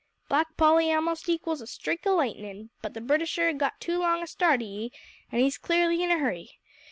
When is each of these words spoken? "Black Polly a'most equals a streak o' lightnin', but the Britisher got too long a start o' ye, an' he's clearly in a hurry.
"Black 0.29 0.57
Polly 0.57 0.89
a'most 0.89 1.29
equals 1.29 1.61
a 1.61 1.67
streak 1.67 2.07
o' 2.07 2.15
lightnin', 2.15 2.71
but 2.81 2.95
the 2.95 3.01
Britisher 3.01 3.53
got 3.53 3.79
too 3.79 3.99
long 3.99 4.23
a 4.23 4.25
start 4.25 4.59
o' 4.61 4.65
ye, 4.65 4.91
an' 5.31 5.41
he's 5.41 5.59
clearly 5.59 6.01
in 6.01 6.09
a 6.09 6.17
hurry. 6.17 6.53